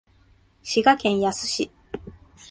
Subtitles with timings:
[0.63, 1.69] 滋賀県野洲市